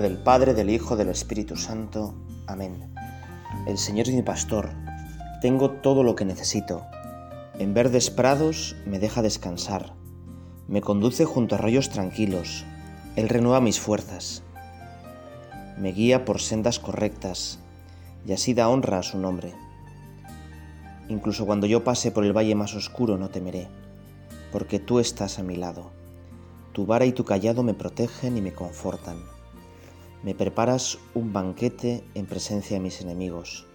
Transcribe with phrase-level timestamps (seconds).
[0.00, 2.14] del Padre, del Hijo, del Espíritu Santo.
[2.46, 2.94] Amén.
[3.66, 4.70] El Señor es mi pastor.
[5.40, 6.86] Tengo todo lo que necesito.
[7.58, 9.94] En verdes prados me deja descansar.
[10.68, 12.64] Me conduce junto a arroyos tranquilos.
[13.16, 14.42] Él renueva mis fuerzas.
[15.76, 17.58] Me guía por sendas correctas
[18.26, 19.52] y así da honra a su nombre.
[21.08, 23.68] Incluso cuando yo pase por el valle más oscuro no temeré,
[24.50, 25.90] porque tú estás a mi lado.
[26.72, 29.31] Tu vara y tu callado me protegen y me confortan.
[30.22, 33.66] Me preparas un banquete en presencia de mis enemigos.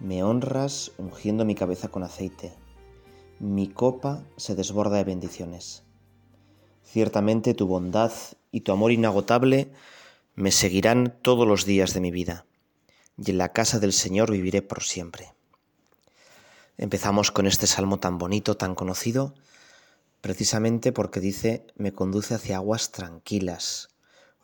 [0.00, 2.52] Me honras ungiendo mi cabeza con aceite.
[3.38, 5.84] Mi copa se desborda de bendiciones.
[6.84, 8.12] Ciertamente tu bondad
[8.50, 9.72] y tu amor inagotable
[10.34, 12.44] me seguirán todos los días de mi vida,
[13.16, 15.32] y en la casa del Señor viviré por siempre.
[16.76, 19.34] Empezamos con este salmo tan bonito, tan conocido,
[20.20, 23.91] precisamente porque dice, me conduce hacia aguas tranquilas.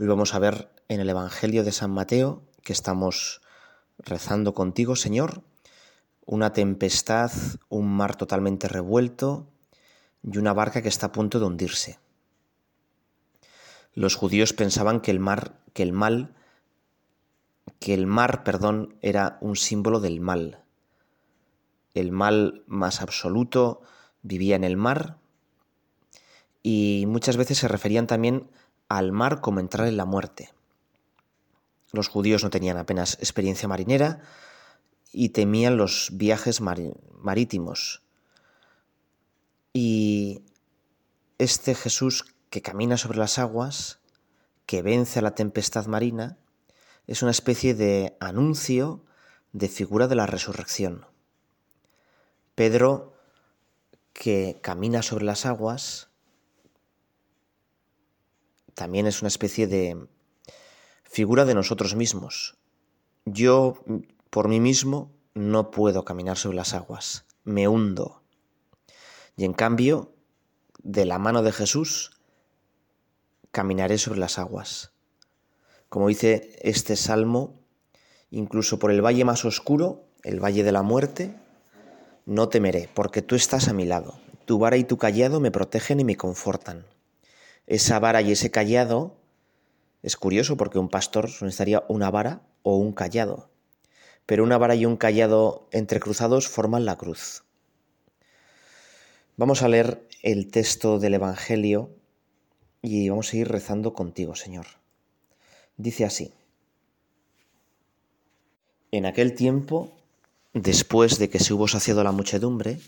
[0.01, 3.41] Hoy vamos a ver en el Evangelio de San Mateo, que estamos
[3.99, 5.43] rezando contigo, Señor,
[6.25, 7.33] una tempestad,
[7.69, 9.49] un mar totalmente revuelto
[10.23, 11.99] y una barca que está a punto de hundirse.
[13.93, 16.33] Los judíos pensaban que el mar, que el mal,
[17.81, 20.63] que el mar, perdón, era un símbolo del mal.
[21.95, 23.83] El mal más absoluto
[24.23, 25.19] vivía en el mar
[26.63, 28.49] y muchas veces se referían también
[28.89, 30.53] al mar como entrar en la muerte.
[31.93, 34.21] Los judíos no tenían apenas experiencia marinera
[35.13, 38.03] y temían los viajes marítimos.
[39.73, 40.43] Y
[41.39, 44.01] este Jesús que camina sobre las aguas,
[44.67, 46.39] que vence a la tempestad marina,
[47.07, 49.05] es una especie de anuncio
[49.53, 51.07] de figura de la resurrección.
[52.55, 53.15] Pedro,
[54.13, 56.08] que camina sobre las aguas,
[58.79, 60.07] también es una especie de
[61.03, 62.59] figura de nosotros mismos.
[63.25, 63.83] Yo,
[64.31, 68.23] por mí mismo, no puedo caminar sobre las aguas, me hundo.
[69.37, 70.13] Y en cambio,
[70.81, 72.13] de la mano de Jesús,
[73.51, 74.93] caminaré sobre las aguas.
[75.89, 77.59] Como dice este salmo,
[78.31, 81.35] incluso por el valle más oscuro, el valle de la muerte,
[82.27, 84.21] no temeré, porque tú estás a mi lado.
[84.45, 86.87] Tu vara y tu callado me protegen y me confortan.
[87.69, 89.19] Esa vara y ese callado
[90.03, 93.51] es curioso porque un pastor necesitaría una vara o un callado,
[94.25, 97.45] pero una vara y un callado entrecruzados forman la cruz.
[99.37, 101.91] Vamos a leer el texto del Evangelio
[102.81, 104.67] y vamos a ir rezando contigo, Señor.
[105.77, 106.33] Dice así.
[108.93, 109.93] En aquel tiempo,
[110.55, 112.81] después de que se hubo saciado la muchedumbre,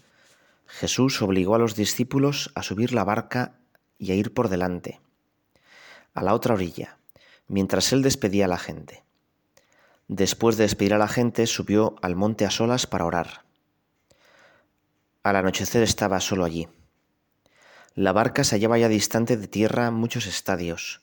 [0.65, 3.60] Jesús obligó a los discípulos a subir la barca
[4.01, 5.01] y a ir por delante,
[6.15, 6.99] a la otra orilla,
[7.47, 9.05] mientras él despedía a la gente.
[10.09, 13.45] Después de despedir a la gente, subió al monte a solas para orar.
[15.23, 16.67] Al anochecer estaba solo allí.
[17.95, 21.03] La barca se hallaba ya distante de tierra muchos estadios,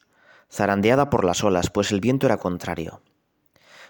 [0.51, 3.01] zarandeada por las olas, pues el viento era contrario.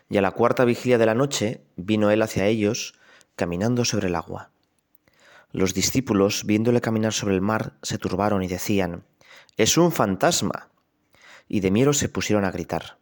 [0.09, 2.94] Y a la cuarta vigilia de la noche vino él hacia ellos,
[3.35, 4.51] caminando sobre el agua.
[5.57, 9.06] Los discípulos, viéndole caminar sobre el mar, se turbaron y decían,
[9.57, 10.69] Es un fantasma.
[11.47, 13.00] Y de miedo se pusieron a gritar.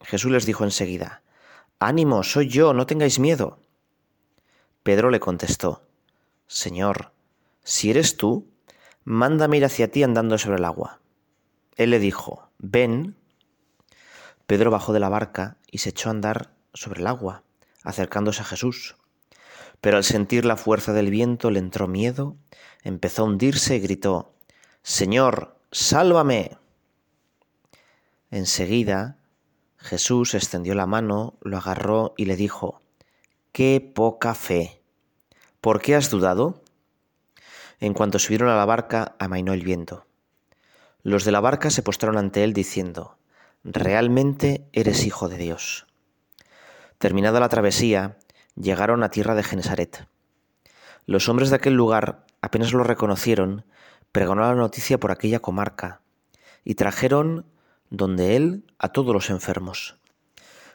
[0.00, 1.22] Jesús les dijo enseguida,
[1.78, 3.60] Ánimo, soy yo, no tengáis miedo.
[4.82, 5.86] Pedro le contestó,
[6.48, 7.12] Señor,
[7.62, 8.50] si eres tú,
[9.04, 10.98] mándame ir hacia ti andando sobre el agua.
[11.76, 13.14] Él le dijo, ven.
[14.48, 17.44] Pedro bajó de la barca y se echó a andar sobre el agua,
[17.84, 18.96] acercándose a Jesús.
[19.86, 22.36] Pero al sentir la fuerza del viento le entró miedo,
[22.82, 24.34] empezó a hundirse y gritó,
[24.82, 26.58] Señor, sálvame.
[28.32, 29.16] Enseguida
[29.76, 32.82] Jesús extendió la mano, lo agarró y le dijo,
[33.52, 34.82] Qué poca fe.
[35.60, 36.64] ¿Por qué has dudado?
[37.78, 40.04] En cuanto subieron a la barca, amainó el viento.
[41.04, 43.18] Los de la barca se postraron ante él diciendo,
[43.62, 45.86] Realmente eres hijo de Dios.
[46.98, 48.18] Terminada la travesía,
[48.56, 50.08] llegaron a tierra de Genesaret.
[51.06, 53.64] Los hombres de aquel lugar apenas lo reconocieron,
[54.12, 56.00] pregonó la noticia por aquella comarca,
[56.64, 57.46] y trajeron
[57.90, 59.96] donde él a todos los enfermos.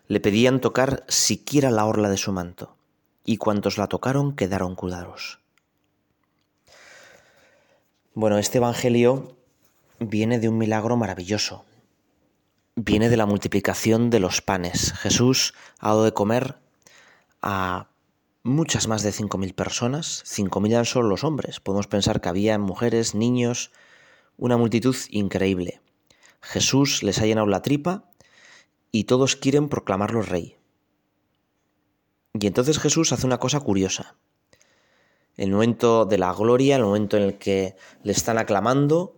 [0.07, 2.77] Le pedían tocar siquiera la orla de su manto,
[3.25, 5.39] y cuantos la tocaron quedaron curados.
[8.13, 9.37] Bueno, este Evangelio
[9.99, 11.63] viene de un milagro maravilloso.
[12.75, 14.93] Viene de la multiplicación de los panes.
[14.93, 16.57] Jesús ha dado de comer
[17.41, 17.89] a
[18.43, 20.23] muchas más de 5.000 personas.
[20.25, 21.59] 5.000 eran solo los hombres.
[21.59, 23.71] Podemos pensar que había mujeres, niños,
[24.37, 25.81] una multitud increíble.
[26.41, 28.09] Jesús les ha llenado la tripa
[28.91, 30.57] y todos quieren proclamarlo rey.
[32.33, 34.15] Y entonces Jesús hace una cosa curiosa.
[35.37, 39.15] El momento de la gloria, el momento en el que le están aclamando,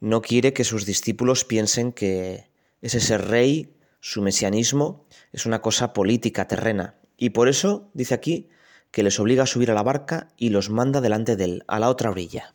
[0.00, 2.50] no quiere que sus discípulos piensen que
[2.80, 6.98] ese ser rey, su mesianismo, es una cosa política, terrena.
[7.18, 8.48] Y por eso dice aquí
[8.90, 11.78] que les obliga a subir a la barca y los manda delante de él, a
[11.78, 12.54] la otra orilla.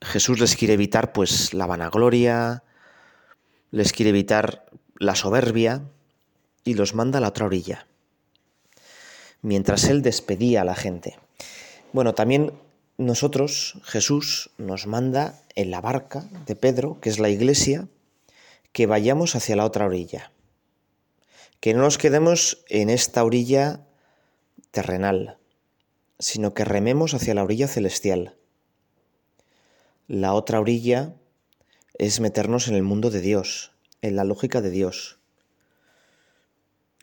[0.00, 2.64] Jesús les quiere evitar pues la vanagloria,
[3.70, 4.66] les quiere evitar
[4.96, 5.82] la soberbia
[6.64, 7.86] y los manda a la otra orilla.
[9.42, 11.18] Mientras él despedía a la gente.
[11.92, 12.52] Bueno, también
[12.96, 17.86] nosotros, Jesús nos manda en la barca de Pedro, que es la iglesia,
[18.72, 20.32] que vayamos hacia la otra orilla.
[21.62, 23.86] Que no nos quedemos en esta orilla
[24.72, 25.38] terrenal,
[26.18, 28.36] sino que rememos hacia la orilla celestial.
[30.08, 31.14] La otra orilla
[31.94, 33.70] es meternos en el mundo de Dios,
[34.00, 35.20] en la lógica de Dios.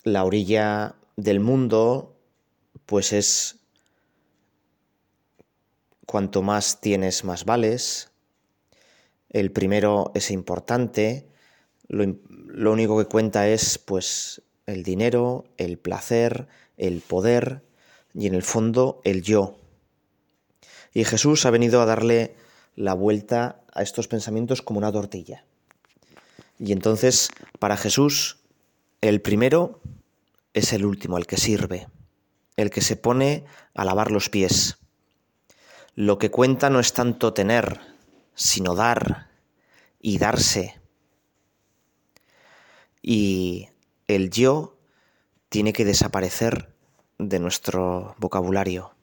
[0.03, 2.17] La orilla del mundo,
[2.85, 3.59] pues es
[6.06, 8.11] cuanto más tienes, más vales.
[9.29, 11.29] El primero es importante,
[11.88, 14.41] lo, único que cuenta es pues
[14.74, 17.63] el dinero, el placer, el poder
[18.13, 19.57] y en el fondo el yo.
[20.94, 22.36] Y Jesús ha venido a darle
[22.75, 25.45] la vuelta a estos pensamientos como una tortilla.
[26.57, 27.30] Y entonces,
[27.60, 28.38] para Jesús,
[29.01, 29.80] el primero
[30.54, 31.88] es el último, el que sirve,
[32.57, 34.77] el que se pone a lavar los pies,
[35.95, 37.80] lo que cuenta no es tanto tener,
[38.36, 39.30] sino dar
[40.01, 40.80] y darse.
[43.01, 43.69] Y
[44.09, 44.77] el yo
[45.47, 46.73] tiene que desaparecer
[47.17, 48.94] de nuestro vocabulario.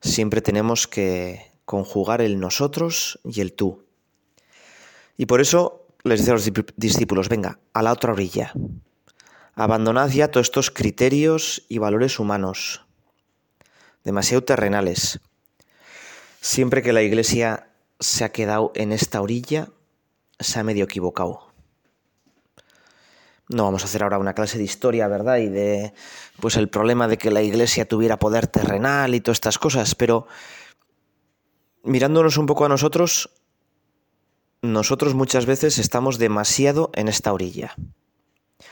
[0.00, 3.84] Siempre tenemos que conjugar el nosotros y el tú.
[5.16, 8.52] Y por eso les dice a los discípulos, venga, a la otra orilla.
[9.54, 12.84] Abandonad ya todos estos criterios y valores humanos,
[14.02, 15.20] demasiado terrenales
[16.42, 17.68] Siempre que la Iglesia
[18.00, 19.68] se ha quedado en esta orilla,
[20.40, 21.51] se ha medio equivocado.
[23.48, 25.38] No vamos a hacer ahora una clase de historia, ¿verdad?
[25.38, 25.92] Y de
[26.40, 30.26] pues el problema de que la Iglesia tuviera poder terrenal y todas estas cosas, pero
[31.82, 33.30] mirándonos un poco a nosotros,
[34.62, 37.74] nosotros muchas veces estamos demasiado en esta orilla.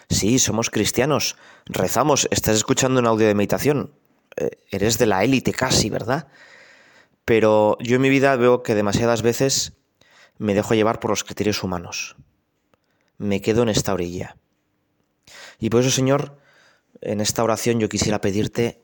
[0.09, 1.37] Sí, somos cristianos,
[1.67, 3.93] rezamos, estás escuchando un audio de meditación,
[4.37, 6.29] eh, eres de la élite casi, ¿verdad?
[7.25, 9.73] Pero yo en mi vida veo que demasiadas veces
[10.39, 12.17] me dejo llevar por los criterios humanos.
[13.19, 14.37] Me quedo en esta orilla.
[15.61, 16.39] Y por eso, Señor,
[17.01, 18.83] en esta oración yo quisiera pedirte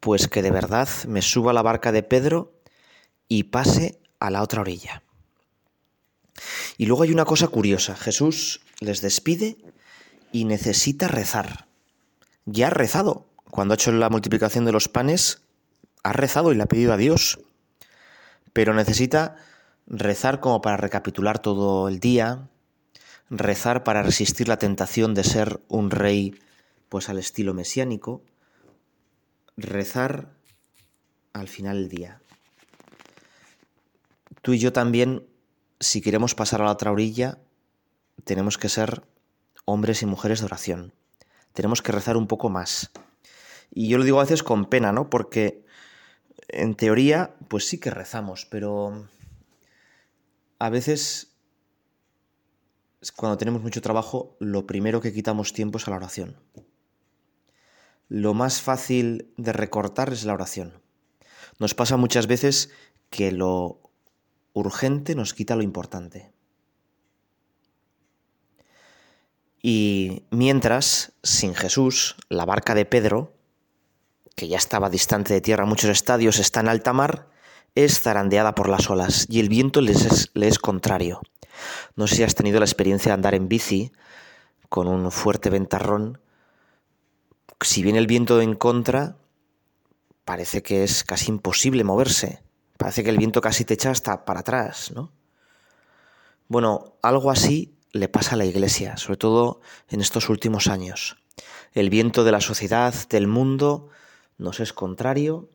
[0.00, 2.52] pues que de verdad me suba a la barca de Pedro
[3.28, 5.02] y pase a la otra orilla.
[6.76, 7.94] Y luego hay una cosa curiosa.
[7.94, 9.58] Jesús les despide
[10.32, 11.68] y necesita rezar.
[12.44, 13.26] Ya ha rezado.
[13.50, 15.42] Cuando ha hecho la multiplicación de los panes,
[16.02, 17.38] ha rezado y le ha pedido a Dios
[18.58, 19.36] pero necesita
[19.86, 22.48] rezar como para recapitular todo el día,
[23.30, 26.38] rezar para resistir la tentación de ser un rey
[26.88, 28.22] pues al estilo mesiánico,
[29.56, 30.32] rezar
[31.32, 32.20] al final del día.
[34.42, 35.26] Tú y yo también,
[35.80, 37.38] si queremos pasar a la otra orilla,
[38.24, 39.02] tenemos que ser
[39.64, 40.94] hombres y mujeres de oración.
[41.52, 42.90] Tenemos que rezar un poco más.
[43.70, 45.10] Y yo lo digo a veces con pena, ¿no?
[45.10, 45.62] Porque
[46.48, 49.06] en teoría, pues sí que rezamos, pero
[50.58, 51.27] a veces
[53.14, 56.36] cuando tenemos mucho trabajo, lo primero que quitamos tiempo es a la oración.
[58.08, 60.80] Lo más fácil de recortar es la oración.
[61.58, 62.70] Nos pasa muchas veces
[63.10, 63.80] que lo
[64.52, 66.32] urgente nos quita lo importante.
[69.62, 73.38] Y mientras, sin Jesús, la barca de Pedro
[74.38, 77.28] que ya estaba distante de tierra muchos estadios, está en alta mar,
[77.74, 81.20] es zarandeada por las olas y el viento le es, es contrario.
[81.96, 83.92] No sé si has tenido la experiencia de andar en bici
[84.68, 86.20] con un fuerte ventarrón.
[87.60, 89.16] Si viene el viento en contra,
[90.24, 92.42] parece que es casi imposible moverse.
[92.76, 95.12] Parece que el viento casi te echa hasta para atrás, ¿no?
[96.46, 101.16] Bueno, algo así le pasa a la Iglesia, sobre todo en estos últimos años.
[101.72, 103.88] El viento de la sociedad, del mundo,
[104.38, 105.50] nos es contrario.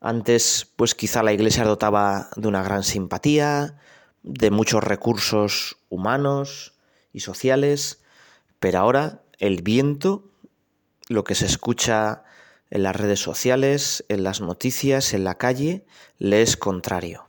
[0.00, 3.78] Antes, pues quizá la Iglesia dotaba de una gran simpatía,
[4.22, 6.74] de muchos recursos humanos
[7.12, 8.02] y sociales,
[8.60, 10.30] pero ahora el viento,
[11.08, 12.24] lo que se escucha
[12.70, 15.84] en las redes sociales, en las noticias, en la calle,
[16.18, 17.28] le es contrario.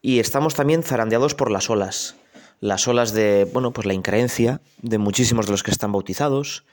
[0.00, 2.14] Y estamos también zarandeados por las olas.
[2.60, 6.64] las olas de, bueno, pues la increencia de muchísimos de los que están bautizados,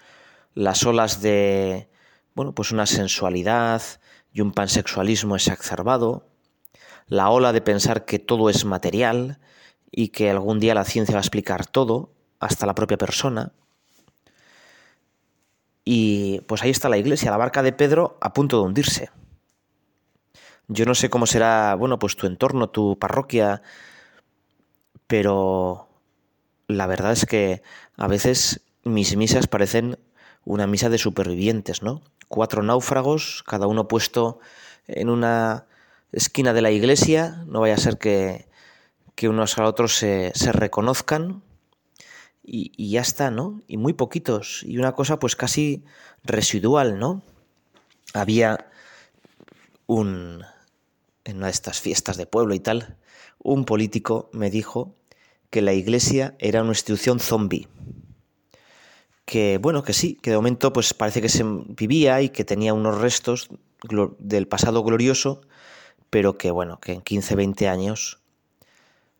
[0.53, 1.89] las olas de,
[2.33, 3.81] bueno, pues una sensualidad
[4.31, 6.30] y un pansexualismo exacerbado,
[7.11, 9.37] la ola de pensar que todo es material
[9.91, 13.51] y que algún día la ciencia va a explicar todo, hasta la propia persona.
[15.83, 19.09] Y pues ahí está la iglesia, la barca de Pedro a punto de hundirse.
[20.69, 23.61] Yo no sé cómo será, bueno, pues tu entorno, tu parroquia,
[25.05, 25.89] pero
[26.69, 27.61] la verdad es que
[27.97, 29.99] a veces mis misas parecen
[30.45, 32.03] una misa de supervivientes, ¿no?
[32.29, 34.39] Cuatro náufragos, cada uno puesto
[34.87, 35.65] en una
[36.11, 38.49] esquina de la iglesia, no vaya a ser que,
[39.23, 41.43] unos a otros se, se reconozcan
[42.43, 43.61] y, y, ya está, ¿no?
[43.67, 45.83] Y muy poquitos, y una cosa pues casi
[46.23, 47.21] residual, ¿no?
[48.15, 48.65] Había
[49.85, 50.43] un,
[51.23, 52.97] en una de estas fiestas de pueblo y tal,
[53.37, 54.95] un político me dijo
[55.49, 57.67] que la iglesia era una institución zombie.
[59.25, 62.73] Que bueno, que sí, que de momento pues parece que se vivía y que tenía
[62.73, 63.49] unos restos
[64.19, 65.41] del pasado glorioso,
[66.11, 68.19] pero que bueno, que en 15, 20 años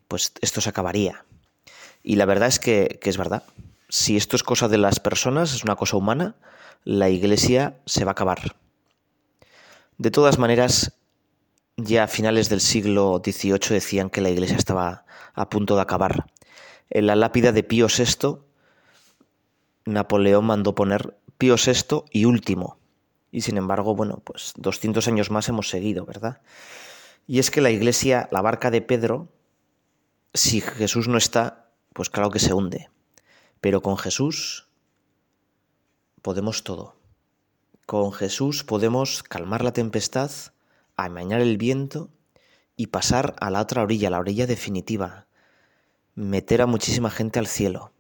[0.08, 1.26] pues esto se acabaría.
[2.04, 3.44] Y la verdad es que, que es verdad.
[3.88, 6.36] Si esto es cosa de las personas, es una cosa humana,
[6.84, 8.58] la iglesia se va a acabar.
[9.98, 10.98] De todas maneras,
[11.78, 16.26] ya a finales del siglo XVIII decían que la iglesia estaba a punto de acabar.
[16.90, 18.40] En la lápida de Pío VI,
[19.86, 22.81] Napoleón mandó poner Pío VI y último.
[23.32, 26.42] Y sin embargo, bueno, pues 200 años más hemos seguido, ¿verdad?
[27.28, 29.30] Y es que la iglesia, la barca de Pedro,
[30.34, 32.90] si Jesús no está, pues claro que se hunde.
[33.62, 34.68] Pero con Jesús
[36.22, 36.96] podemos todo.
[37.86, 40.32] Con Jesús podemos calmar la tempestad,
[40.96, 42.10] amañar el viento
[42.76, 45.28] y pasar a la otra orilla, la orilla definitiva,
[46.16, 47.92] meter a muchísima gente al cielo.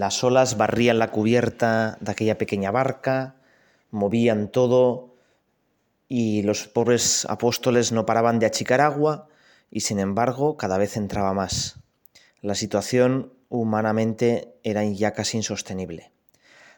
[0.00, 3.34] Las olas barrían la cubierta de aquella pequeña barca,
[3.90, 5.14] movían todo
[6.08, 9.28] y los pobres apóstoles no paraban de achicar agua
[9.70, 11.80] y sin embargo cada vez entraba más.
[12.40, 16.12] La situación humanamente era ya casi insostenible.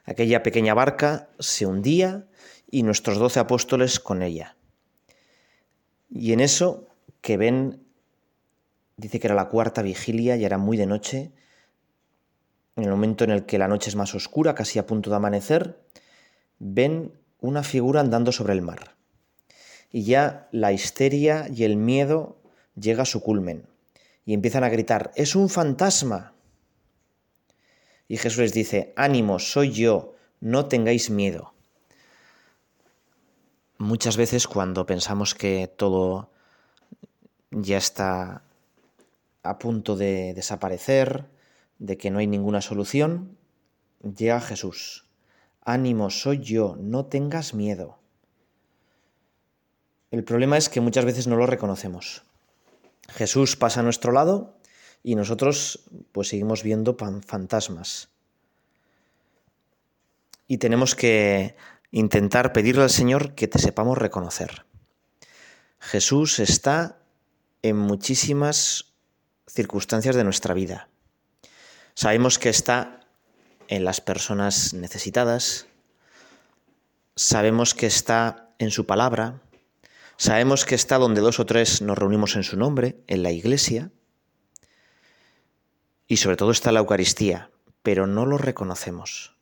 [0.04, 2.26] Aquella pequeña barca se hundía
[2.72, 4.56] y nuestros doce apóstoles con ella.
[6.10, 6.88] Y en eso
[7.20, 7.84] que ven,
[8.96, 11.30] dice que era la cuarta vigilia y era muy de noche,
[12.76, 15.16] en el momento en el que la noche es más oscura, casi a punto de
[15.16, 15.78] amanecer,
[16.58, 18.94] ven una figura andando sobre el mar.
[19.90, 22.36] Y ya la histeria y el miedo
[22.74, 23.66] llega a su culmen.
[24.24, 26.32] Y empiezan a gritar, es un fantasma.
[28.08, 31.52] Y Jesús les dice, ánimo, soy yo, no tengáis miedo.
[33.78, 36.30] Muchas veces cuando pensamos que todo
[37.50, 38.42] ya está
[39.42, 41.26] a punto de desaparecer,
[41.82, 43.36] de que no hay ninguna solución,
[44.02, 45.08] llega Jesús.
[45.64, 47.98] Ánimo, soy yo, no tengas miedo.
[50.12, 52.22] El problema es que muchas veces no lo reconocemos.
[53.08, 54.58] Jesús pasa a nuestro lado
[55.02, 56.96] y nosotros pues seguimos viendo
[57.26, 58.10] fantasmas.
[60.46, 61.56] Y tenemos que
[61.90, 64.66] intentar pedirle al Señor que te sepamos reconocer.
[65.80, 67.02] Jesús está
[67.62, 68.94] en muchísimas
[69.48, 70.91] circunstancias de nuestra vida.
[71.94, 73.00] Sabemos que está
[73.68, 75.66] en las personas necesitadas,
[77.16, 79.40] sabemos que está en su palabra,
[80.16, 83.90] sabemos que está donde dos o tres nos reunimos en su nombre, en la iglesia,
[86.06, 87.50] y sobre todo está la Eucaristía,
[87.82, 89.34] pero no lo reconocemos.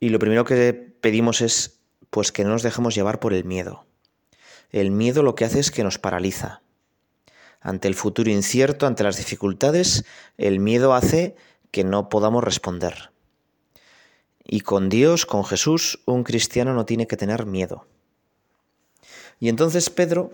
[0.00, 3.86] Y lo primero que pedimos es pues que no nos dejemos llevar por el miedo.
[4.70, 6.61] El miedo lo que hace es que nos paraliza.
[7.62, 10.04] Ante el futuro incierto, ante las dificultades,
[10.36, 11.36] el miedo hace
[11.70, 13.12] que no podamos responder.
[14.44, 17.86] Y con Dios, con Jesús, un cristiano no tiene que tener miedo.
[19.38, 20.32] Y entonces Pedro,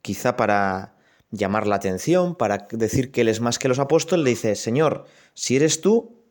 [0.00, 0.94] quizá para
[1.30, 5.06] llamar la atención, para decir que él es más que los apóstoles, le dice, Señor,
[5.34, 6.22] si eres tú,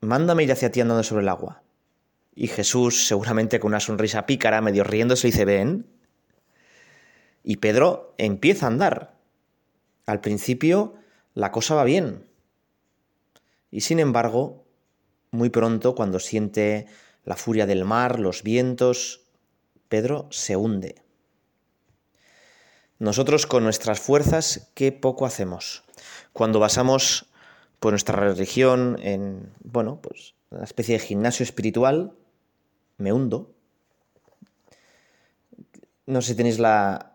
[0.00, 1.62] mándame ir hacia ti andando sobre el agua.
[2.34, 5.86] Y Jesús, seguramente con una sonrisa pícara, medio riéndose, dice, ven.
[7.48, 9.14] Y Pedro empieza a andar.
[10.04, 10.96] Al principio
[11.32, 12.26] la cosa va bien.
[13.70, 14.66] Y sin embargo,
[15.30, 16.88] muy pronto, cuando siente
[17.24, 19.22] la furia del mar, los vientos,
[19.88, 21.00] Pedro se hunde.
[22.98, 25.84] Nosotros con nuestras fuerzas, qué poco hacemos.
[26.34, 27.30] Cuando basamos
[27.80, 32.12] por nuestra religión en, bueno, pues una especie de gimnasio espiritual,
[32.98, 33.54] me hundo.
[36.04, 37.14] No sé si tenéis la,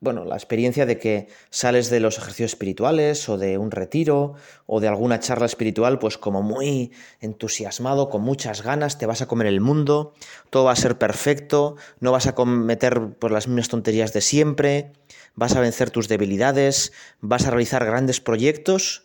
[0.00, 4.34] bueno, la experiencia de que sales de los ejercicios espirituales o de un retiro
[4.66, 9.26] o de alguna charla espiritual, pues como muy entusiasmado, con muchas ganas, te vas a
[9.26, 10.14] comer el mundo,
[10.50, 14.92] todo va a ser perfecto, no vas a cometer por las mismas tonterías de siempre,
[15.34, 19.04] vas a vencer tus debilidades, vas a realizar grandes proyectos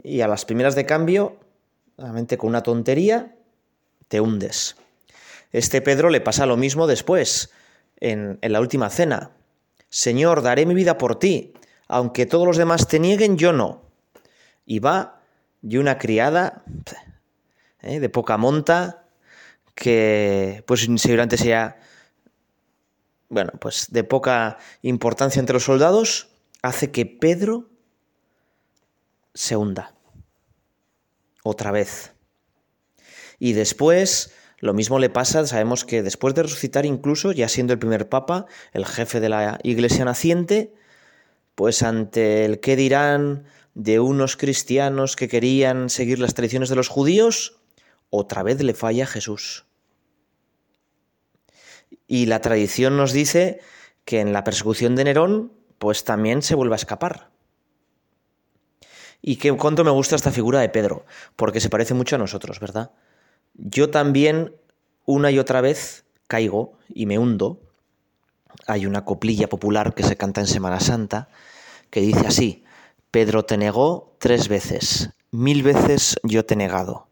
[0.00, 1.36] y a las primeras de cambio,
[1.98, 3.34] realmente con una tontería,
[4.06, 4.76] te hundes.
[5.50, 7.50] Este Pedro le pasa lo mismo después,
[7.98, 9.32] en, en la última cena
[9.94, 11.52] Señor, daré mi vida por ti,
[11.86, 13.82] aunque todos los demás te nieguen, yo no.
[14.66, 15.22] Y va
[15.62, 16.64] y una criada
[17.80, 18.00] ¿eh?
[18.00, 19.06] de poca monta,
[19.76, 21.78] que pues seguramente sea,
[23.28, 26.26] bueno, pues de poca importancia entre los soldados,
[26.60, 27.70] hace que Pedro
[29.32, 29.94] se hunda.
[31.44, 32.14] Otra vez.
[33.38, 37.78] Y después lo mismo le pasa, sabemos que después de resucitar incluso, ya siendo el
[37.78, 40.74] primer papa, el jefe de la iglesia naciente,
[41.54, 43.44] pues ante el qué dirán
[43.74, 47.60] de unos cristianos que querían seguir las tradiciones de los judíos,
[48.10, 49.66] otra vez le falla Jesús.
[52.06, 53.60] Y la tradición nos dice
[54.04, 57.30] que en la persecución de Nerón, pues también se vuelve a escapar.
[59.20, 62.60] Y que cuánto me gusta esta figura de Pedro, porque se parece mucho a nosotros,
[62.60, 62.92] ¿verdad?
[63.54, 64.54] Yo también
[65.04, 67.60] una y otra vez caigo y me hundo.
[68.66, 71.28] Hay una coplilla popular que se canta en Semana Santa
[71.90, 72.64] que dice así,
[73.10, 77.08] Pedro te negó tres veces, mil veces yo te he negado.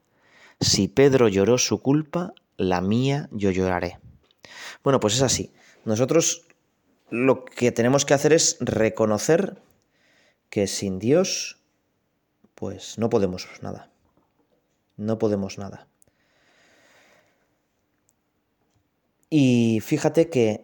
[0.61, 3.98] Si Pedro lloró su culpa, la mía yo lloraré.
[4.83, 5.52] Bueno, pues es así.
[5.85, 6.42] Nosotros
[7.11, 9.61] lo que tenemos que hacer es reconocer
[10.50, 11.59] que sin Dios,
[12.55, 13.90] pues no podemos nada.
[14.96, 15.88] No podemos nada.
[19.35, 20.62] Y fíjate que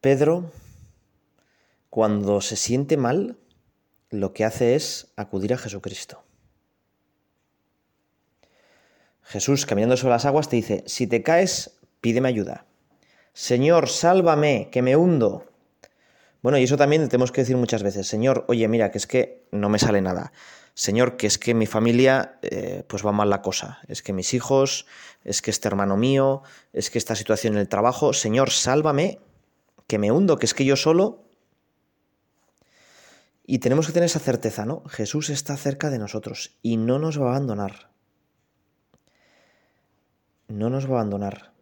[0.00, 0.50] Pedro,
[1.90, 3.36] cuando se siente mal,
[4.08, 6.24] lo que hace es acudir a Jesucristo.
[9.22, 12.64] Jesús, caminando sobre las aguas, te dice, si te caes, pídeme ayuda.
[13.34, 15.52] Señor, sálvame, que me hundo.
[16.40, 19.46] Bueno, y eso también tenemos que decir muchas veces, Señor, oye, mira, que es que
[19.52, 20.32] no me sale nada.
[20.80, 23.80] Señor, que es que mi familia, eh, pues va mal la cosa.
[23.86, 24.86] Es que mis hijos,
[25.24, 28.14] es que este hermano mío, es que esta situación en el trabajo.
[28.14, 29.18] Señor, sálvame,
[29.86, 31.22] que me hundo, que es que yo solo.
[33.44, 34.82] Y tenemos que tener esa certeza, ¿no?
[34.86, 37.90] Jesús está cerca de nosotros y no nos va a abandonar.
[40.48, 41.52] No nos va a abandonar.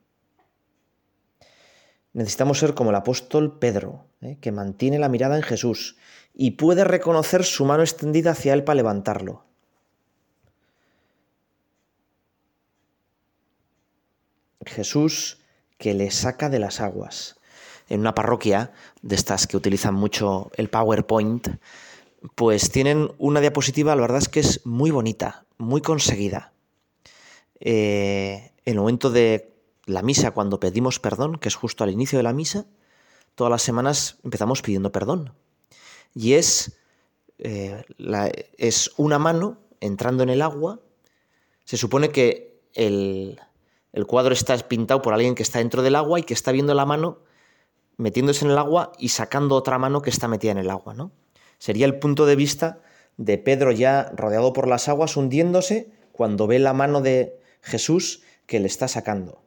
[2.13, 4.39] Necesitamos ser como el apóstol Pedro, ¿eh?
[4.41, 5.97] que mantiene la mirada en Jesús
[6.41, 9.43] y puede reconocer su mano extendida hacia él para levantarlo.
[14.65, 15.41] Jesús
[15.79, 17.41] que le saca de las aguas.
[17.89, 18.73] En una parroquia
[19.03, 21.49] de estas que utilizan mucho el PowerPoint,
[22.37, 26.53] pues tienen una diapositiva, la verdad es que es muy bonita, muy conseguida.
[27.59, 29.53] Eh, en el momento de
[29.87, 32.67] la misa, cuando pedimos perdón, que es justo al inicio de la misa,
[33.35, 35.33] todas las semanas empezamos pidiendo perdón.
[36.19, 36.77] Y es,
[37.39, 37.85] eh,
[38.57, 40.81] es una mano entrando en el agua.
[41.65, 43.39] Se supone que el,
[43.93, 46.75] el cuadro está pintado por alguien que está dentro del agua y que está viendo
[46.75, 47.21] la mano
[47.99, 51.13] metiéndose en el agua y sacando otra mano que está metida en el agua, ¿no?
[51.59, 52.81] Sería el punto de vista
[53.17, 58.59] de Pedro ya rodeado por las aguas, hundiéndose, cuando ve la mano de Jesús que
[58.59, 59.41] le está sacando.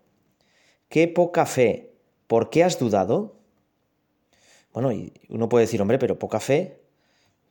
[0.88, 1.92] Qué poca fe.
[2.28, 3.41] ¿Por qué has dudado?
[4.74, 6.80] Bueno, y uno puede decir, hombre, pero poca fe,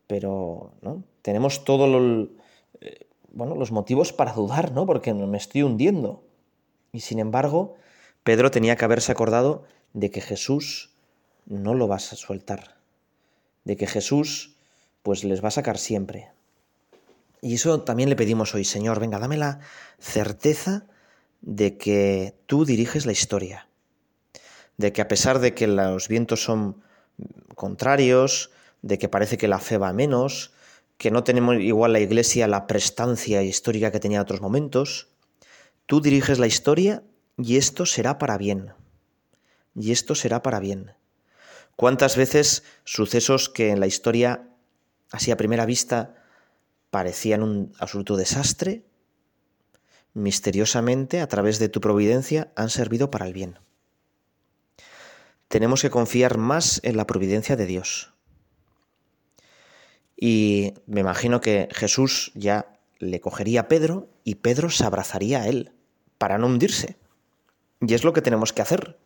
[0.06, 1.04] pero ¿no?
[1.22, 2.28] tenemos todos los,
[2.80, 4.86] eh, bueno, los motivos para dudar, ¿no?
[4.86, 6.22] Porque me estoy hundiendo.
[6.92, 7.74] Y sin embargo,
[8.24, 10.90] Pedro tenía que haberse acordado de que Jesús
[11.46, 12.76] no lo va a soltar,
[13.64, 14.56] de que Jesús
[15.02, 16.30] pues les va a sacar siempre.
[17.42, 19.60] Y eso también le pedimos hoy, Señor, venga, dame la
[19.98, 20.86] certeza
[21.40, 23.68] de que tú diriges la historia,
[24.76, 26.82] de que a pesar de que los vientos son
[27.54, 28.50] contrarios,
[28.82, 30.52] de que parece que la fe va menos,
[30.96, 35.08] que no tenemos igual la iglesia la prestancia histórica que tenía en otros momentos,
[35.86, 37.02] tú diriges la historia
[37.38, 38.72] y esto será para bien.
[39.74, 40.92] Y esto será para bien.
[41.76, 44.48] ¿Cuántas veces sucesos que en la historia,
[45.10, 46.14] así a primera vista,
[46.90, 48.84] parecían un absoluto desastre,
[50.12, 53.58] misteriosamente, a través de tu providencia, han servido para el bien?
[55.50, 58.14] Tenemos que confiar más en la providencia de Dios.
[60.16, 65.48] Y me imagino que Jesús ya le cogería a Pedro y Pedro se abrazaría a
[65.48, 65.72] él
[66.18, 66.98] para no hundirse.
[67.80, 68.96] Y es lo que tenemos que hacer,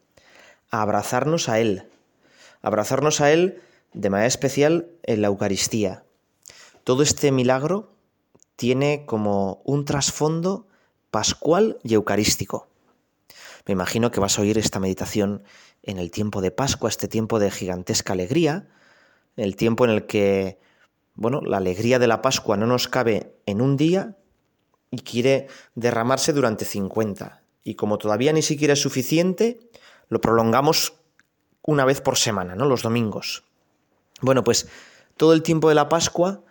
[0.68, 1.88] abrazarnos a Él,
[2.60, 3.62] abrazarnos a Él
[3.94, 6.04] de manera especial en la Eucaristía.
[6.82, 7.96] Todo este milagro
[8.56, 10.66] tiene como un trasfondo
[11.10, 12.68] pascual y eucarístico.
[13.64, 15.42] Me imagino que vas a oír esta meditación
[15.84, 18.68] en el tiempo de Pascua, este tiempo de gigantesca alegría,
[19.36, 20.58] el tiempo en el que,
[21.14, 24.16] bueno, la alegría de la Pascua no nos cabe en un día
[24.90, 29.58] y quiere derramarse durante 50 y como todavía ni siquiera es suficiente,
[30.08, 30.94] lo prolongamos
[31.62, 32.66] una vez por semana, ¿no?
[32.66, 33.44] Los domingos.
[34.20, 34.68] Bueno, pues
[35.16, 36.42] todo el tiempo de la Pascua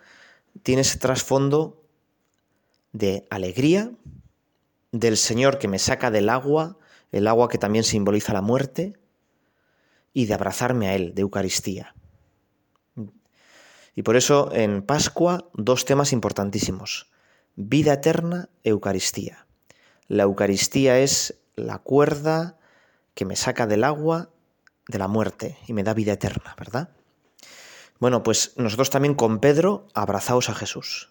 [0.62, 1.80] tiene ese trasfondo
[2.92, 3.92] de alegría,
[4.90, 6.78] del Señor que me saca del agua,
[7.12, 8.94] el agua que también simboliza la muerte,
[10.14, 11.94] y de abrazarme a Él, de Eucaristía.
[13.94, 17.10] Y por eso en Pascua dos temas importantísimos,
[17.56, 19.46] vida eterna, Eucaristía.
[20.08, 22.58] La Eucaristía es la cuerda
[23.14, 24.30] que me saca del agua
[24.88, 26.90] de la muerte y me da vida eterna, ¿verdad?
[28.00, 31.10] Bueno, pues nosotros también con Pedro abrazaos a Jesús.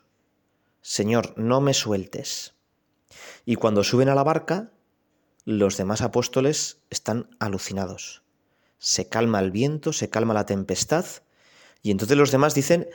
[0.81, 2.55] Señor, no me sueltes.
[3.45, 4.71] Y cuando suben a la barca,
[5.45, 8.22] los demás apóstoles están alucinados.
[8.83, 11.05] Se calma el viento, se calma la tempestad,
[11.81, 12.87] y entonces los demás dicen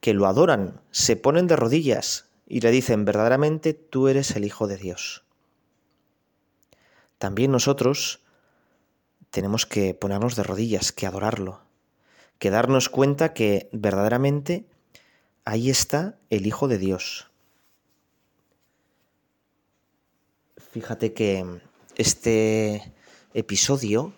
[0.00, 4.66] que lo adoran, se ponen de rodillas y le dicen verdaderamente tú eres el Hijo
[4.66, 5.24] de Dios
[7.24, 8.20] también nosotros
[9.30, 11.62] tenemos que ponernos de rodillas, que adorarlo,
[12.38, 14.66] que darnos cuenta que verdaderamente
[15.46, 17.30] ahí está el Hijo de Dios.
[20.58, 21.60] Fíjate que
[21.96, 22.92] este
[23.32, 24.12] episodio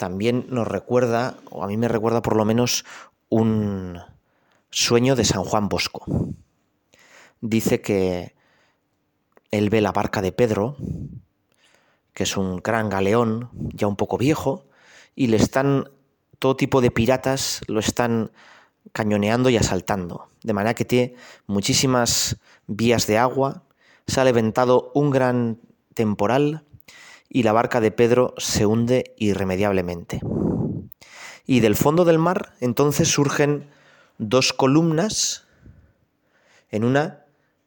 [0.00, 2.86] también nos recuerda, o a mí me recuerda por lo menos,
[3.28, 3.98] un
[4.70, 6.06] sueño de San Juan Bosco.
[7.42, 8.34] Dice que
[9.50, 10.74] él ve la barca de Pedro,
[12.14, 14.64] que es un gran galeón, ya un poco viejo,
[15.14, 15.90] y le están,
[16.38, 18.30] todo tipo de piratas lo están
[18.92, 21.14] cañoneando y asaltando, de manera que tiene
[21.46, 23.64] muchísimas vías de agua,
[24.06, 25.60] sale ventado un gran
[25.92, 26.64] temporal
[27.30, 30.20] y la barca de Pedro se hunde irremediablemente.
[31.46, 33.70] Y del fondo del mar entonces surgen
[34.18, 35.46] dos columnas,
[36.70, 37.24] en una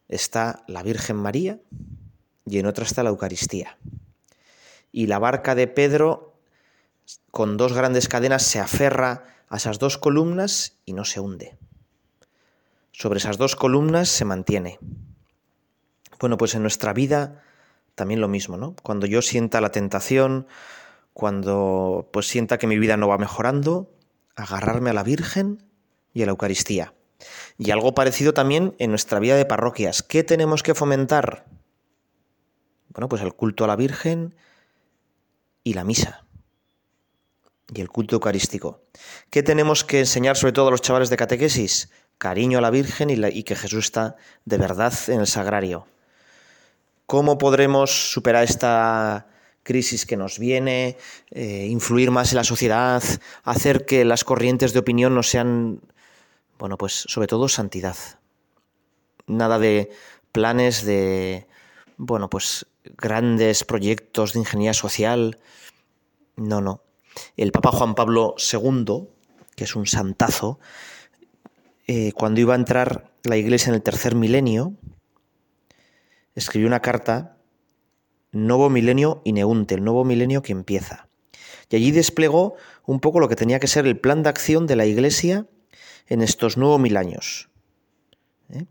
[0.07, 1.59] está la Virgen María
[2.45, 3.77] y en otra está la Eucaristía
[4.93, 6.37] y la barca de Pedro
[7.31, 11.57] con dos grandes cadenas se aferra a esas dos columnas y no se hunde.
[12.91, 14.79] Sobre esas dos columnas se mantiene.
[16.19, 17.42] Bueno, pues en nuestra vida
[17.95, 18.75] también lo mismo, ¿no?
[18.83, 20.47] Cuando yo sienta la tentación,
[21.13, 23.91] cuando pues sienta que mi vida no va mejorando,
[24.35, 25.63] agarrarme a la Virgen
[26.13, 26.93] y a la Eucaristía.
[27.57, 30.03] Y algo parecido también en nuestra vida de parroquias.
[30.03, 31.45] ¿Qué tenemos que fomentar?
[32.89, 34.35] Bueno, pues el culto a la Virgen,
[35.63, 36.25] y la misa
[37.73, 38.83] y el culto eucarístico.
[39.29, 41.89] ¿Qué tenemos que enseñar sobre todo a los chavales de catequesis?
[42.17, 45.87] Cariño a la Virgen y, que Jesús está de verdad en el sagrario.
[47.05, 49.27] ¿Cómo podremos superar esta
[49.63, 50.97] crisis que nos viene,
[51.31, 53.01] eh, influir más en la sociedad,
[53.43, 55.81] hacer que las corrientes de opinión no sean,
[56.59, 57.95] bueno, pues sobre todo santidad.
[59.25, 59.89] Nada de
[60.31, 61.47] planes de,
[61.97, 62.65] bueno, pues
[62.97, 65.39] grandes proyectos de ingeniería social.
[66.35, 66.81] No, no.
[67.37, 69.07] El Papa Juan Pablo II,
[69.55, 70.59] que es un santazo,
[71.87, 74.73] eh, cuando iba a entrar la iglesia en el tercer milenio,
[76.35, 77.37] escribió una carta,
[78.31, 81.07] Nuevo Milenio Ineunte, el nuevo milenio que empieza.
[81.69, 84.75] Y allí desplegó un poco lo que tenía que ser el plan de acción de
[84.75, 85.47] la iglesia
[86.07, 87.49] en estos nuevos mil años.
[88.49, 88.65] ¿Eh?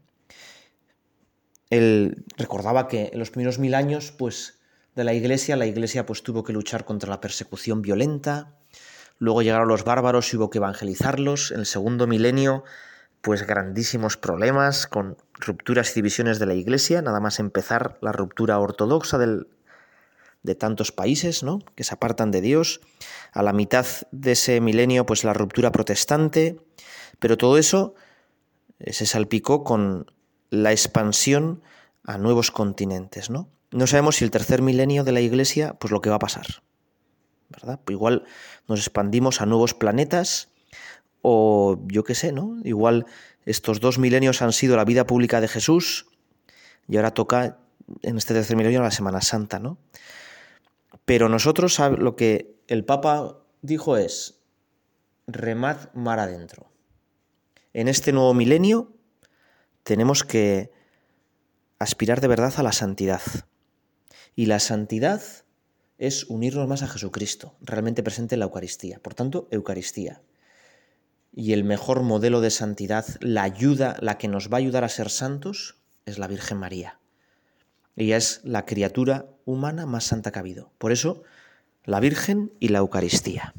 [1.70, 4.60] Él recordaba que en los primeros mil años, pues,
[4.94, 8.58] de la iglesia, la iglesia pues tuvo que luchar contra la persecución violenta,
[9.18, 12.64] luego llegaron los bárbaros y hubo que evangelizarlos, en el segundo milenio,
[13.22, 18.58] pues grandísimos problemas con rupturas y divisiones de la iglesia, nada más empezar la ruptura
[18.58, 21.60] ortodoxa de tantos países, ¿no?
[21.76, 22.80] que se apartan de Dios,
[23.32, 26.60] a la mitad de ese milenio, pues la ruptura protestante,
[27.20, 27.94] pero todo eso
[28.80, 30.12] eh, se salpicó con
[30.50, 31.62] la expansión
[32.04, 33.48] a nuevos continentes, ¿no?
[33.70, 36.62] No sabemos si el tercer milenio de la Iglesia, pues lo que va a pasar.
[37.48, 37.80] ¿verdad?
[37.84, 38.24] Pues igual
[38.68, 40.51] nos expandimos a nuevos planetas
[41.22, 42.58] o yo qué sé, ¿no?
[42.64, 43.06] Igual
[43.46, 46.06] estos dos milenios han sido la vida pública de Jesús
[46.88, 47.58] y ahora toca
[48.02, 49.78] en este tercer milenio la Semana Santa, ¿no?
[51.04, 54.40] Pero nosotros lo que el Papa dijo es,
[55.26, 56.70] remad mar adentro.
[57.72, 58.92] En este nuevo milenio
[59.82, 60.70] tenemos que
[61.78, 63.22] aspirar de verdad a la santidad.
[64.34, 65.22] Y la santidad
[65.98, 68.98] es unirnos más a Jesucristo, realmente presente en la Eucaristía.
[69.00, 70.22] Por tanto, Eucaristía.
[71.32, 74.88] Y el mejor modelo de santidad, la ayuda, la que nos va a ayudar a
[74.88, 76.98] ser santos, es la Virgen María.
[77.96, 80.72] Ella es la criatura humana más santa que ha habido.
[80.78, 81.22] Por eso,
[81.84, 83.54] la Virgen y la Eucaristía.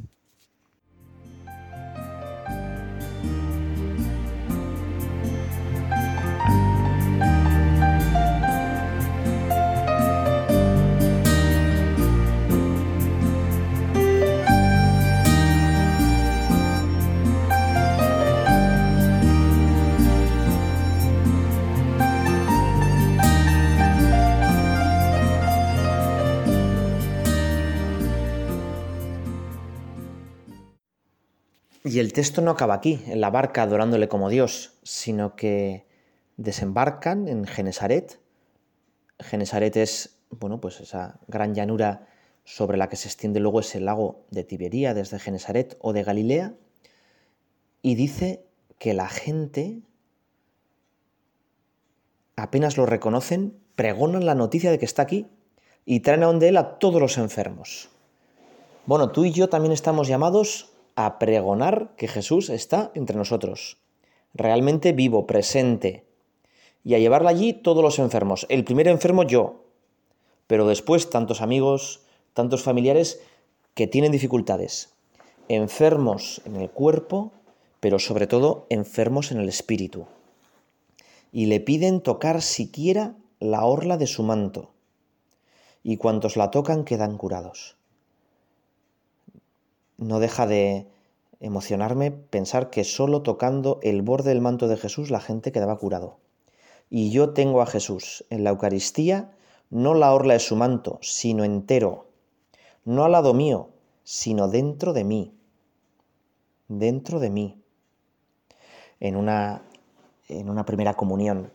[31.94, 35.86] Y el texto no acaba aquí, en la barca adorándole como Dios, sino que
[36.38, 38.20] desembarcan en Genesaret.
[39.20, 42.08] Genesaret es, bueno, pues esa gran llanura
[42.46, 46.56] sobre la que se extiende luego ese lago de Tibería desde Genesaret o de Galilea,
[47.84, 48.44] y dice
[48.80, 49.84] que la gente,
[52.36, 55.28] apenas lo reconocen, pregonan la noticia de que está aquí
[55.86, 57.90] y traen a donde él a todos los enfermos.
[58.88, 63.78] Bueno, tú y yo también estamos llamados a pregonar que Jesús está entre nosotros,
[64.34, 66.06] realmente vivo, presente,
[66.84, 68.46] y a llevarla allí todos los enfermos.
[68.50, 69.66] El primer enfermo yo,
[70.48, 72.02] pero después tantos amigos,
[72.34, 73.22] tantos familiares
[73.74, 74.94] que tienen dificultades,
[75.48, 77.32] enfermos en el cuerpo,
[77.80, 80.06] pero sobre todo enfermos en el espíritu.
[81.32, 84.72] Y le piden tocar siquiera la orla de su manto,
[85.82, 87.78] y cuantos la tocan quedan curados
[89.98, 90.88] no deja de
[91.40, 96.18] emocionarme pensar que solo tocando el borde del manto de Jesús la gente quedaba curado.
[96.90, 99.36] Y yo tengo a Jesús en la Eucaristía,
[99.70, 102.08] no la orla de su manto, sino entero,
[102.86, 103.70] no al lado mío,
[104.04, 105.34] sino dentro de mí,
[106.68, 107.62] dentro de mí.
[109.00, 109.64] En una,
[110.30, 111.52] en una primera comunión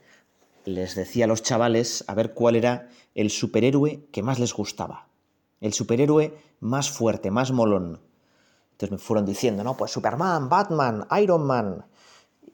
[0.65, 5.09] les decía a los chavales a ver cuál era el superhéroe que más les gustaba,
[5.61, 8.01] el superhéroe más fuerte, más molón,
[8.79, 11.85] entonces me fueron diciendo, no, pues Superman, Batman, Iron Man.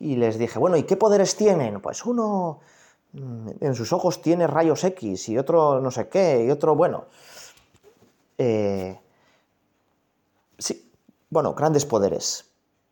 [0.01, 1.83] Y les dije, bueno, ¿y qué poderes tienen?
[1.83, 2.61] Pues uno
[3.13, 7.09] mm, en sus ojos tiene rayos X y otro no sé qué, y otro, bueno.
[8.39, 8.99] Eh,
[10.57, 10.91] sí,
[11.29, 12.47] bueno, grandes poderes.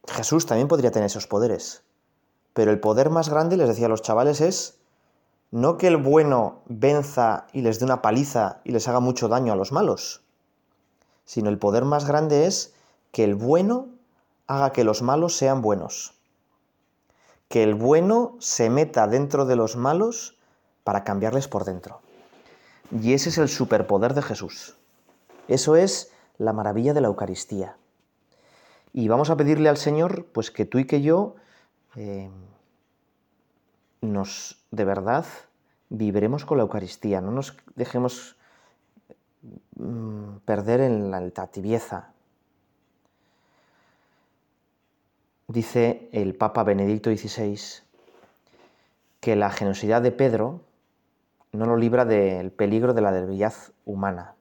[0.07, 1.85] Jesús también podría tener esos poderes.
[2.53, 4.79] Pero el poder más grande, les decía a los chavales, es
[5.51, 9.55] no que el bueno venza y les dé una paliza y les haga mucho daño
[9.55, 10.21] a los malos,
[11.25, 12.75] sino el poder más grande es
[13.13, 13.89] que el bueno
[14.47, 16.15] haga que los malos sean buenos.
[17.49, 20.39] Que el bueno se meta dentro de los malos
[20.85, 22.01] para cambiarles por dentro.
[22.91, 24.77] Y ese es el superpoder de Jesús.
[25.49, 27.77] Eso es la maravilla de la Eucaristía.
[28.93, 31.37] Y vamos a pedirle al Señor, pues que tú y que yo
[31.97, 32.31] eh,
[34.01, 35.25] nos de verdad
[35.89, 38.37] viviremos con la Eucaristía, no nos dejemos
[39.77, 42.12] mm, perder en la, la tibieza,
[45.53, 47.61] dice el Papa Benedicto XVI
[49.21, 50.63] que la generosidad de Pedro
[51.53, 53.53] no lo libra del peligro de la debilidad
[53.85, 54.35] humana.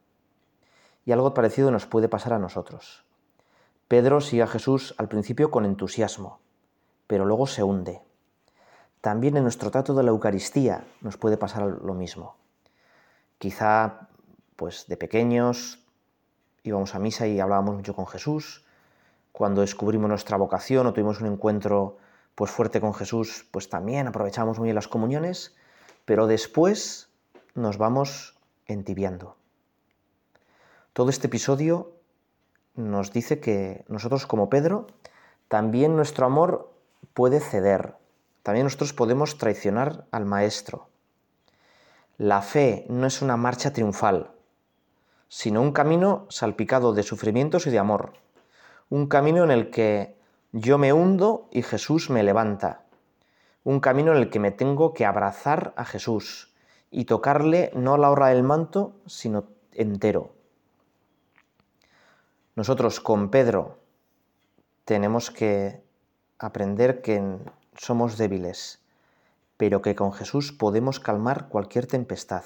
[1.05, 3.03] Y algo parecido nos puede pasar a nosotros.
[3.89, 6.39] Pedro sigue a Jesús al principio con entusiasmo,
[7.07, 8.01] pero luego se hunde.
[9.01, 12.35] También en nuestro trato de la Eucaristía nos puede pasar lo mismo.
[13.37, 14.07] Quizá,
[14.55, 15.79] pues de pequeños
[16.63, 18.63] íbamos a misa y hablábamos mucho con Jesús,
[19.31, 21.97] cuando descubrimos nuestra vocación o tuvimos un encuentro
[22.35, 25.55] pues fuerte con Jesús, pues también aprovechamos muy bien las comuniones,
[26.05, 27.09] pero después
[27.55, 29.35] nos vamos entibiando.
[30.93, 31.93] Todo este episodio
[32.75, 34.87] nos dice que nosotros como Pedro,
[35.47, 36.71] también nuestro amor
[37.13, 37.95] puede ceder,
[38.43, 40.87] también nosotros podemos traicionar al Maestro.
[42.17, 44.31] La fe no es una marcha triunfal,
[45.27, 48.13] sino un camino salpicado de sufrimientos y de amor
[48.91, 50.17] un camino en el que
[50.51, 52.83] yo me hundo y Jesús me levanta,
[53.63, 56.53] un camino en el que me tengo que abrazar a Jesús
[56.91, 60.33] y tocarle no la hora del manto, sino entero.
[62.55, 63.79] Nosotros con Pedro
[64.83, 65.81] tenemos que
[66.37, 67.37] aprender que
[67.77, 68.83] somos débiles,
[69.55, 72.43] pero que con Jesús podemos calmar cualquier tempestad.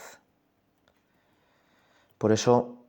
[2.19, 2.84] Por eso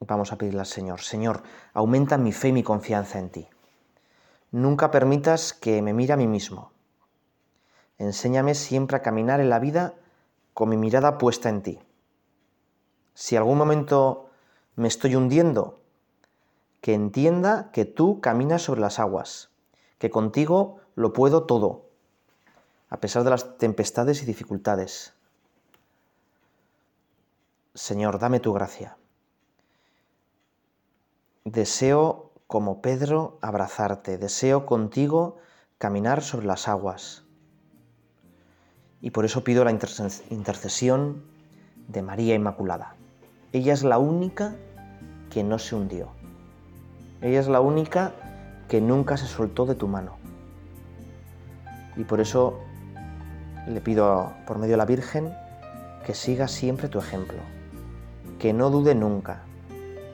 [0.00, 1.42] vamos a pedirle al Señor, Señor,
[1.74, 3.48] aumenta mi fe y mi confianza en ti.
[4.50, 6.72] Nunca permitas que me mire a mí mismo.
[7.98, 9.94] Enséñame siempre a caminar en la vida
[10.54, 11.78] con mi mirada puesta en ti.
[13.14, 14.30] Si algún momento
[14.76, 15.80] me estoy hundiendo,
[16.80, 19.50] que entienda que tú caminas sobre las aguas,
[19.98, 21.90] que contigo lo puedo todo,
[22.88, 25.12] a pesar de las tempestades y dificultades.
[27.74, 28.96] Señor, dame tu gracia.
[31.44, 35.38] Deseo, como Pedro, abrazarte, deseo contigo
[35.78, 37.24] caminar sobre las aguas.
[39.00, 41.24] Y por eso pido la intercesión
[41.88, 42.94] de María Inmaculada.
[43.52, 44.54] Ella es la única
[45.30, 46.10] que no se hundió.
[47.22, 48.12] Ella es la única
[48.68, 50.18] que nunca se soltó de tu mano.
[51.96, 52.60] Y por eso
[53.66, 55.34] le pido por medio de la Virgen
[56.04, 57.38] que siga siempre tu ejemplo,
[58.38, 59.44] que no dude nunca,